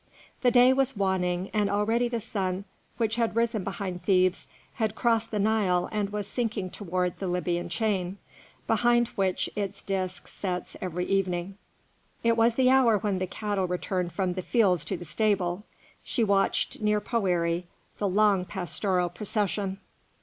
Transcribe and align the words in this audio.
The 0.41 0.49
day 0.49 0.73
was 0.73 0.97
waning, 0.97 1.51
and 1.53 1.69
already 1.69 2.07
the 2.07 2.19
sun, 2.19 2.65
which 2.97 3.17
had 3.17 3.35
risen 3.35 3.63
behind 3.63 4.01
Thebes, 4.01 4.47
had 4.73 4.95
crossed 4.95 5.29
the 5.29 5.37
Nile 5.37 5.89
and 5.91 6.09
was 6.09 6.25
sinking 6.25 6.71
towards 6.71 7.19
the 7.19 7.27
Libyan 7.27 7.69
chain, 7.69 8.17
behind 8.65 9.09
which 9.09 9.47
its 9.55 9.83
disc 9.83 10.27
sets 10.27 10.75
every 10.81 11.05
evening. 11.05 11.55
It 12.23 12.35
was 12.35 12.55
the 12.55 12.71
hour 12.71 12.97
when 12.97 13.19
the 13.19 13.27
cattle 13.27 13.67
returned 13.67 14.11
from 14.11 14.33
the 14.33 14.41
fields 14.41 14.83
to 14.85 14.97
the 14.97 15.05
stable. 15.05 15.65
She 16.01 16.23
watched 16.23 16.81
near 16.81 16.99
Poëri 16.99 17.65
the 17.99 18.09
long 18.09 18.43
pastoral 18.43 19.07
procession. 19.09 19.77